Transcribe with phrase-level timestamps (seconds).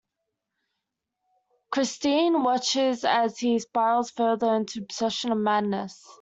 [1.71, 6.03] Christine watches as he spirals further into obsession and madness.